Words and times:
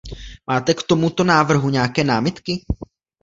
Máte 0.49 0.73
k 0.73 0.83
tomuto 0.83 1.23
návrhu 1.23 1.69
nějaké 1.69 2.03
námitky? 2.03 2.61